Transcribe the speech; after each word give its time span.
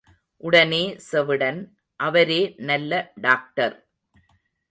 உடனே 0.37 0.95
செவிடன், 1.11 1.59
அவரே 1.99 2.53
நல்ல 2.57 3.11
டாக்டர். 3.15 3.75